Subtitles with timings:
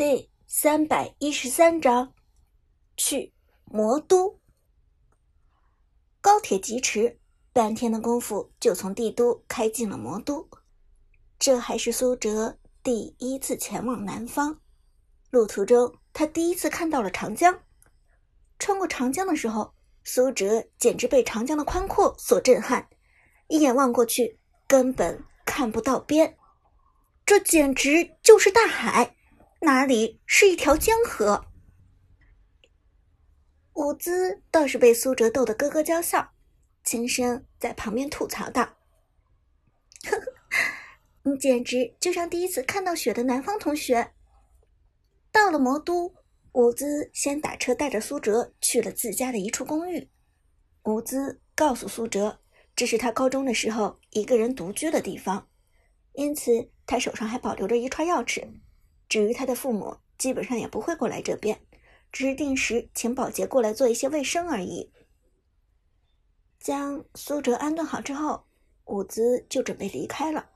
[0.00, 2.14] 第三百一十三章，
[2.96, 3.34] 去
[3.66, 4.40] 魔都。
[6.22, 7.18] 高铁疾驰，
[7.52, 10.48] 半天的功夫就从帝都开进了魔都。
[11.38, 14.58] 这还是苏哲第一次前往南方，
[15.28, 17.60] 路途中他第一次看到了长江。
[18.58, 22.88] 穿过长江的时候，苏哲简直被长江的宽阔所震撼，
[23.48, 26.38] 一眼望过去根本看不到边，
[27.26, 29.18] 这简直就是大海。
[29.62, 31.44] 哪里是一条江河？
[33.74, 36.32] 伍兹倒是被苏哲逗得咯咯娇笑，
[36.82, 38.62] 轻声在旁边吐槽道
[40.08, 40.32] ：“呵呵，
[41.24, 44.14] 你简直就像第一次看到雪的南方同学。”
[45.30, 46.14] 到了魔都，
[46.52, 50.10] 伍兹先打车带着苏哲去了自家的一处公寓。
[50.84, 52.40] 伍兹告诉苏哲，
[52.74, 55.50] 这是他高中的时候一个人独居的地方，
[56.14, 58.60] 因此他手上还保留着一串钥匙。
[59.10, 61.60] 至于他的父母，基本上也不会过来这边，
[62.12, 64.92] 只是定时请保洁过来做一些卫生而已。
[66.60, 68.46] 将苏哲安顿好之后，
[68.84, 70.50] 伍兹就准备离开了，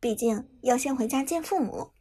[0.00, 1.92] 毕竟要先回家见父母。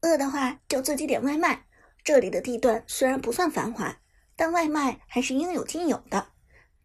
[0.00, 1.66] 饿的话就自己点外卖。
[2.02, 4.00] 这里的地段虽然不算繁华，
[4.34, 6.32] 但外卖还是应有尽有的。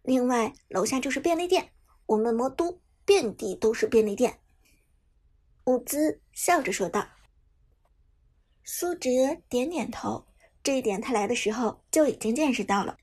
[0.01, 1.71] 另外，楼下就是便利店，
[2.07, 4.41] 我们魔都遍地都是便利店。
[5.63, 7.14] 伍兹笑着说道。
[8.67, 9.09] 苏哲
[9.47, 10.25] 点点头，
[10.63, 12.97] 这一点他来的时候就已经见识到了。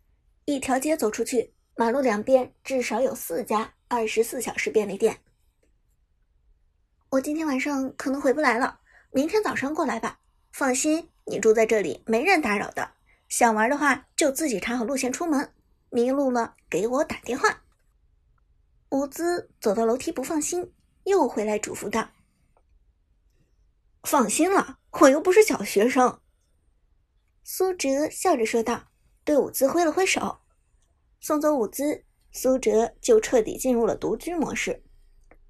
[0.44, 5.20] 一条街走出去，马路两边至少有四家二十四小时便利店。
[7.10, 8.80] 我今天晚上可能回不来了，
[9.12, 10.18] 明天早上过来吧。
[10.50, 12.94] 放心，你住在这里没人打扰的。
[13.28, 15.54] 想玩的话就自己查好路线出门，
[15.90, 17.62] 迷路了给我打电话。
[18.90, 20.74] 伍兹走到楼梯不放心，
[21.04, 22.10] 又回来嘱咐道。
[24.02, 26.20] 放心了，我又不是小学生。”
[27.44, 28.88] 苏哲笑着说道，
[29.24, 30.38] 对伍兹挥了挥手，
[31.20, 34.82] 送走伍兹，苏哲就彻底进入了独居模式。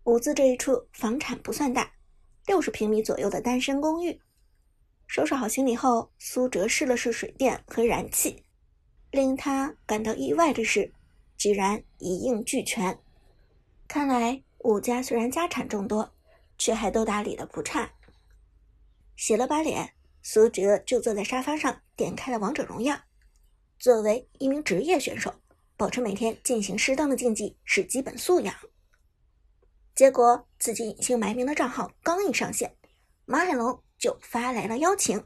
[0.05, 1.93] 伍兹这一处房产不算大，
[2.47, 4.21] 六十平米左右的单身公寓。
[5.07, 8.45] 收拾好行李后，苏哲试了试水电和燃气，
[9.11, 10.93] 令他感到意外的是，
[11.37, 12.99] 居然一应俱全。
[13.87, 16.15] 看来伍家虽然家产众多，
[16.57, 17.93] 却还都打理的不差。
[19.23, 22.99] 洗了把脸，苏哲就坐在沙发上，点开了王者荣耀。
[23.79, 25.33] 作为一名职业选手，
[25.77, 28.53] 保持每天进行适当的竞技是基本素养。
[29.95, 32.77] 结果自己隐姓埋名的账号刚一上线，
[33.25, 35.25] 马海龙就发来了邀请：“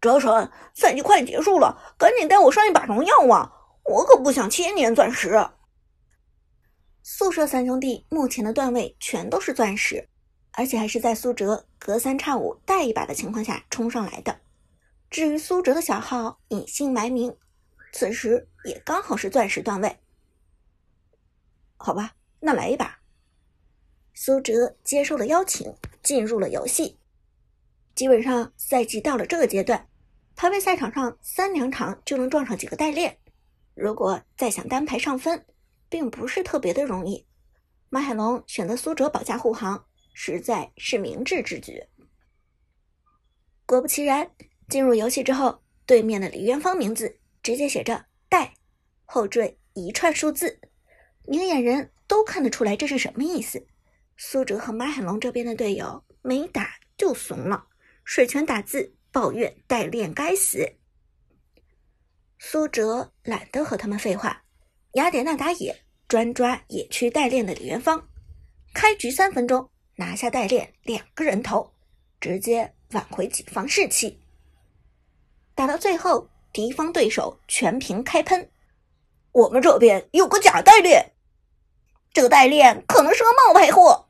[0.00, 3.52] 哲神，赛季快结束了，赶紧带我上一把荣耀啊！
[3.84, 5.46] 我可不想千年钻石。”
[7.04, 10.08] 宿舍三兄弟目前的段位全都是钻石。
[10.56, 14.40] 而且还是在苏哲隔三差五带一把的情况下冲上来的。
[15.10, 17.36] 至于苏哲的小号隐姓埋名，
[17.92, 19.98] 此时也刚好是钻石段位。
[21.76, 23.00] 好吧，那来一把。
[24.14, 26.98] 苏哲接受了邀请，进入了游戏。
[27.94, 29.88] 基本上赛季到了这个阶段，
[30.34, 33.18] 排位赛场上三两场就能撞上几个代练。
[33.74, 35.44] 如果再想单排上分，
[35.88, 37.26] 并不是特别的容易。
[37.88, 39.84] 马海龙选择苏哲保驾护航。
[40.14, 41.84] 实在是明智之举。
[43.66, 44.30] 果不其然，
[44.68, 48.54] 进入游戏之后，对面的李元芳名字直接写着“带”，
[49.04, 50.60] 后缀一串数字，
[51.26, 53.66] 明眼人都看得出来这是什么意思。
[54.16, 57.66] 苏哲和马海龙这边的队友没打就怂了，
[58.04, 60.76] 水泉打字抱怨代练该死。
[62.38, 64.44] 苏哲懒得和他们废话，
[64.92, 68.08] 雅典娜打野专抓野区代练的李元芳，
[68.72, 69.70] 开局三分钟。
[69.96, 71.72] 拿下代练两个人头，
[72.20, 74.20] 直接挽回己方士气。
[75.54, 78.50] 打到最后，敌方对手全屏开喷，
[79.32, 81.12] 我们这边有个假代练，
[82.12, 84.08] 这个代练可能是个冒牌货，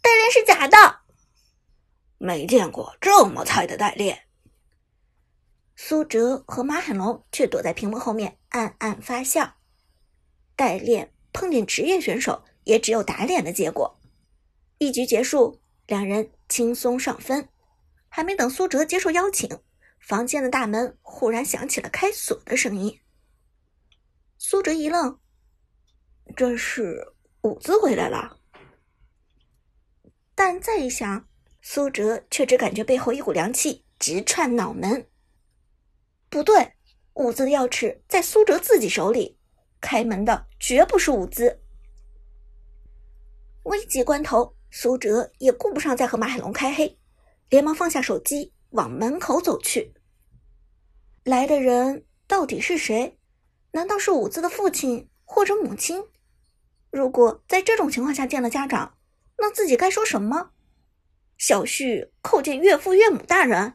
[0.00, 1.00] 代练是假的，
[2.18, 4.22] 没见过这么菜的代练。
[5.74, 9.56] 苏哲和马海龙却躲在屏幕后面暗暗发笑，
[10.54, 13.98] 代练碰见职业选手也只有打脸的结果。
[14.78, 17.48] 一局结束，两人轻松上分。
[18.08, 19.60] 还没等苏哲接受邀请，
[20.00, 22.98] 房间的大门忽然响起了开锁的声音。
[24.38, 25.18] 苏哲一愣，
[26.34, 28.38] 这是伍兹回来了。
[30.34, 31.28] 但再一想，
[31.60, 35.06] 苏哲却只感觉背后一股凉气直窜脑门。
[36.30, 36.72] 不对，
[37.14, 39.38] 伍兹的钥匙在苏哲自己手里，
[39.80, 41.60] 开门的绝不是伍兹。
[43.64, 44.55] 危急关头。
[44.70, 46.98] 苏哲也顾不上再和马海龙开黑，
[47.48, 49.94] 连忙放下手机，往门口走去。
[51.24, 53.18] 来的人到底是谁？
[53.72, 56.04] 难道是伍兹的父亲或者母亲？
[56.90, 58.96] 如果在这种情况下见了家长，
[59.38, 60.52] 那自己该说什么？
[61.36, 63.74] 小婿叩见岳父岳母大人。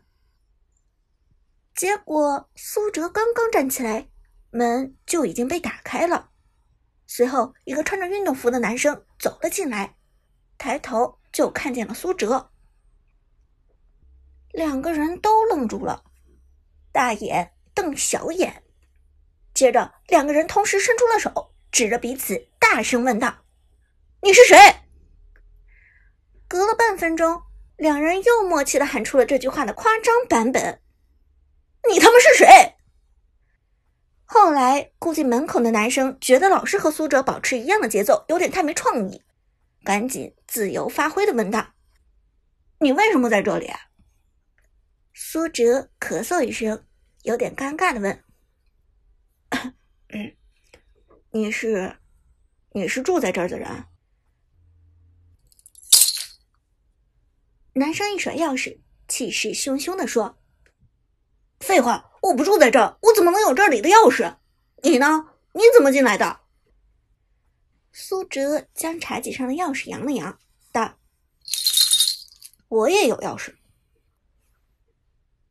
[1.75, 4.09] 结果苏哲刚刚站起来，
[4.49, 6.31] 门就已经被打开了。
[7.05, 9.97] 随后，一个穿着运动服的男生走了进来，
[10.61, 12.51] 抬头就看见了苏哲。
[14.51, 16.03] 两个人都愣住了，
[16.91, 18.61] 大眼瞪小眼。
[19.55, 23.37] 接着，两个人同时伸出了手，指着彼此，大声问道
[24.21, 24.55] ：“你是谁？”
[26.47, 27.41] 隔了半分钟，
[27.75, 30.79] 两人又默契的喊出了这句话的夸张版本
[31.89, 32.75] ：“你他妈是谁？”
[34.25, 39.23] 后来，估计门口的男生觉得老是和苏哲保持一样的节奏，有点太没创意，
[39.83, 41.73] 赶紧自由发挥的问道
[42.79, 43.69] ：“你为什么在这里？”
[45.13, 46.85] 苏哲咳嗽一声，
[47.23, 48.23] 有点尴尬的问
[51.31, 51.97] ：“你是，
[52.73, 53.67] 你是住在这儿的人？”
[57.73, 60.37] 男生一甩钥匙，气势汹汹的说
[61.61, 64.37] ：“废话，我不住在这儿，我怎么能有这里的钥匙？
[64.83, 65.29] 你呢？
[65.53, 66.41] 你怎么进来的？”
[67.93, 70.39] 苏哲将茶几上的钥匙扬了扬，
[70.71, 70.93] 道
[72.69, 73.55] ：“我也有钥匙。”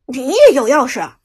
[0.07, 1.17] 你也有钥匙？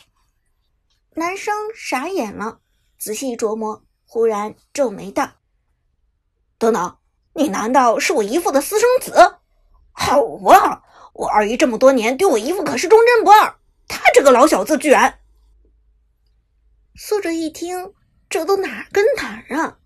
[1.16, 2.60] 男生傻眼了，
[3.00, 5.32] 仔细琢磨，忽然皱眉道
[6.60, 6.98] ：“等等，
[7.34, 9.38] 你难道是我姨父的私生子？
[9.94, 10.20] 好
[10.50, 10.84] 啊，
[11.14, 13.58] 我二姨这么多年对我姨父可是忠贞不二，
[13.88, 15.20] 他这个老小子居然……”
[16.96, 17.94] 苏哲一听，
[18.30, 19.80] 这都哪跟哪啊？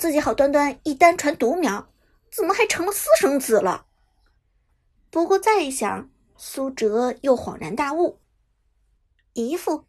[0.00, 1.92] 自己好端端一单传独苗，
[2.32, 3.86] 怎么还成了私生子了？
[5.10, 8.18] 不过再一想，苏哲又恍然大悟。
[9.34, 9.84] 姨父，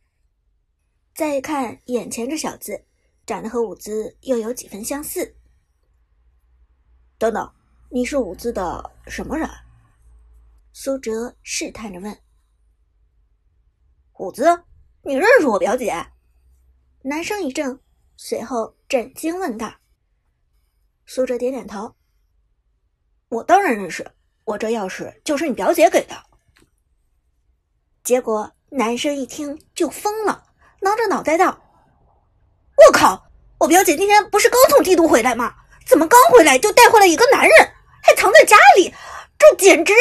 [1.16, 2.84] 再一看眼前这小子，
[3.26, 5.38] 长得和伍兹又有几分相似。
[7.18, 7.54] 等等，
[7.90, 9.50] 你是伍兹的什么人？
[10.74, 12.20] 苏哲试探着问。
[14.20, 14.66] 伍兹，
[15.04, 16.08] 你认识我表姐？
[17.04, 17.80] 男生一怔，
[18.18, 19.78] 随后震惊问道。
[21.06, 21.96] 苏哲点点头。
[23.30, 24.12] 我当然认识，
[24.46, 26.16] 我这钥匙就是你表姐给的。
[28.04, 28.52] 结果。
[28.74, 30.46] 男生一听就疯了，
[30.80, 31.62] 挠着脑袋道
[32.88, 33.30] ：“我靠！
[33.58, 35.54] 我表姐今天不是刚从帝都回来吗？
[35.86, 37.52] 怎么刚回来就带回来一个男人，
[38.02, 38.94] 还藏在家里？
[39.38, 39.94] 这简直……”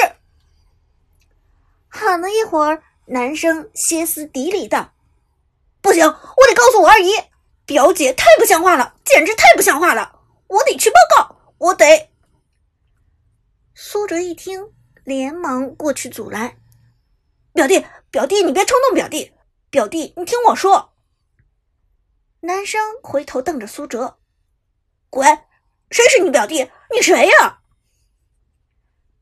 [1.91, 4.93] 喊了一会儿，男生歇斯底里道
[5.82, 7.11] ：“不行，我得告诉我二姨，
[7.67, 10.19] 表姐太不像话了，简直太不像话了！
[10.50, 12.11] 我得去报告，我得。”
[13.75, 14.73] 苏哲一听，
[15.05, 16.61] 连忙过去阻拦。
[17.52, 18.94] 表弟，表弟，你别冲动！
[18.94, 19.32] 表弟，
[19.70, 20.93] 表弟，你听我说。
[22.41, 24.19] 男生回头瞪着苏哲，
[25.08, 25.26] 滚！
[25.91, 26.70] 谁是你表弟？
[26.91, 27.61] 你谁呀？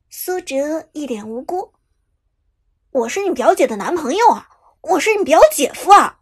[0.09, 1.75] 苏哲一脸无辜，
[2.91, 4.49] 我是你表姐的男朋友啊，
[4.81, 6.21] 我是你表姐夫啊！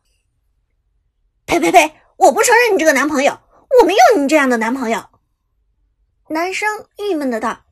[1.46, 2.00] 呸呸呸！
[2.16, 3.40] 我不承认你这个男朋友，
[3.80, 5.10] 我没有你这样的男朋友。
[6.28, 7.64] 男生郁闷的道，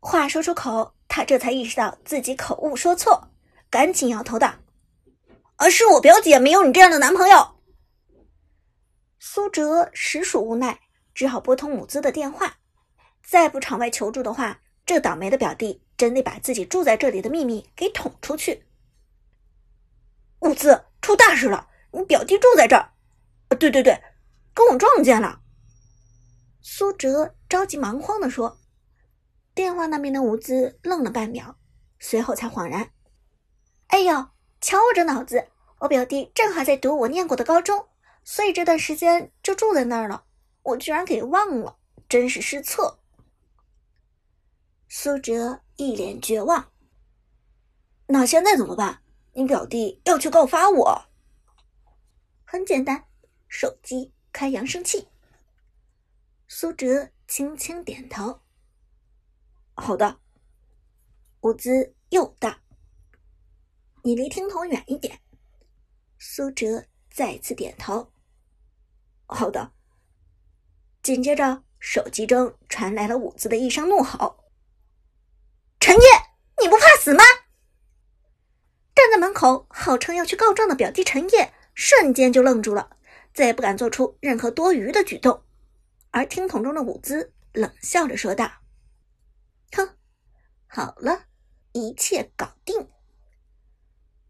[0.00, 3.30] 话说出口，他这才意识到自己口误说错。
[3.70, 4.54] 赶紧摇头道
[5.56, 7.56] ：“而是我表姐没有你这样的男朋友。”
[9.18, 10.80] 苏哲实属无奈，
[11.14, 12.56] 只好拨通伍兹的电话。
[13.22, 18.66] 再不场外求助的话，这倒霉的表弟真得把自己住在这里的秘密给捅出去。
[20.40, 21.68] 伍兹，出大事了！
[21.92, 22.92] 你表弟住在这儿。
[23.58, 24.02] 对对对，
[24.52, 25.40] 跟我撞见了。
[26.66, 28.58] 苏哲着急忙慌地说。
[29.54, 31.56] 电话那边的伍兹愣了半秒，
[32.00, 32.90] 随后才恍然。
[33.88, 34.30] 哎呦，
[34.62, 35.46] 瞧我这脑子！
[35.80, 37.86] 我表弟正好在读我念过的高中，
[38.24, 40.24] 所以这段时间就住在那儿了。
[40.62, 41.76] 我居然给忘了，
[42.08, 42.98] 真是失策。
[44.88, 46.72] 苏哲一脸绝望。
[48.06, 49.02] 那现在怎么办？
[49.34, 51.02] 你表弟要去告发我。
[52.42, 53.04] 很简单，
[53.48, 55.08] 手机开扬声器。
[56.46, 58.40] 苏哲轻轻点头。
[59.74, 60.18] 好的。
[61.40, 62.56] 伍兹又道。
[64.02, 65.20] 你离听筒远一点。
[66.18, 68.12] 苏哲再次点头。
[69.26, 69.72] 好的。
[71.02, 74.44] 紧接着，手机中传来了伍兹的一声怒吼
[75.80, 76.02] ：“陈烨，
[76.62, 77.22] 你不怕死吗？”
[78.94, 82.96] 站在门口，号称要去告状的表弟陈烨瞬间就愣住了，
[83.34, 85.43] 再也不敢做出任何多余的举动。
[86.14, 88.48] 而听筒中的伍兹冷笑着说道
[89.74, 89.96] ：“哼，
[90.68, 91.24] 好了，
[91.72, 92.88] 一切搞定。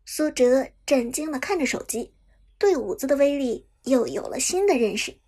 [0.07, 2.15] 苏哲震惊的看着手机，
[2.57, 5.21] 对五子的威力又有了新的认识。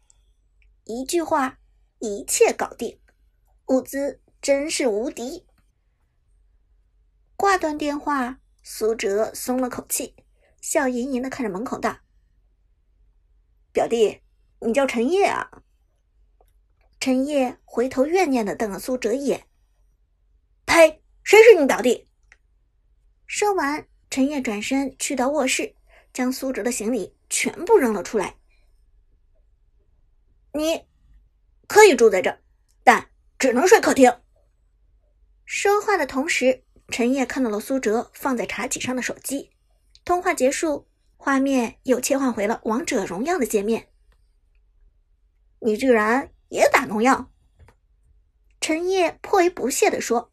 [0.85, 1.59] 一句话，
[1.99, 2.99] 一切搞定，
[3.67, 5.47] 五子真是无敌。
[7.37, 10.17] 挂断电话，苏哲松了口气，
[10.63, 11.99] 笑盈盈的看着门口道
[13.75, 14.23] ：“表弟，
[14.61, 15.65] 你叫陈烨啊？”
[16.99, 19.47] 陈烨回头怨念的瞪了苏哲一眼
[20.67, 21.03] ：“呸！
[21.23, 22.09] 谁是你表弟？”
[23.27, 25.75] 说完，陈烨转身去到卧室，
[26.13, 28.37] 将苏哲的行李全部扔了出来。
[30.53, 30.85] 你
[31.67, 32.39] 可以住在这，
[32.83, 34.21] 但只能睡客厅。
[35.45, 39.51] 说话的同时，陈烨看到了苏哲放在茶几上的手机。
[40.05, 43.89] 通话结束，画面又切换回了王者荣耀的界面。
[45.59, 47.33] 你居然也打农药？
[48.61, 50.33] 陈烨颇为不屑地说。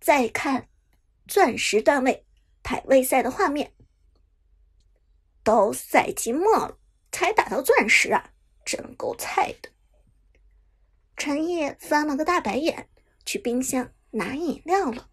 [0.00, 0.68] 再看
[1.26, 2.26] 钻石段位
[2.62, 3.72] 排位赛的画面，
[5.42, 6.78] 都赛季末了，
[7.10, 8.32] 才打到钻石啊！
[8.66, 9.70] 真够菜的！
[11.16, 12.88] 陈烨翻了个大白眼，
[13.24, 15.10] 去冰箱拿饮料了。